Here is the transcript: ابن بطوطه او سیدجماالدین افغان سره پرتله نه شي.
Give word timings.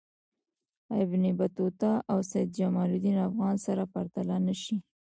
ابن 1.03 1.23
بطوطه 1.37 1.91
او 2.11 2.17
سیدجماالدین 2.31 3.17
افغان 3.27 3.55
سره 3.65 3.83
پرتله 3.93 4.35
نه 4.47 4.55
شي. 4.63 4.75